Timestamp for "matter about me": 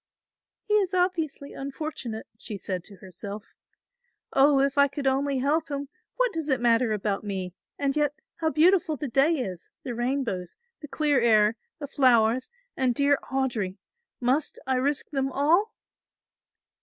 6.59-7.53